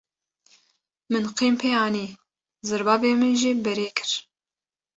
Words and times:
Min 1.11 1.25
qîm 1.37 1.53
pê 1.59 1.69
anî; 1.85 2.05
zirbavê 2.67 3.11
min 3.19 3.33
jî 3.41 3.51
berê 3.65 3.89
kir. 3.97 4.11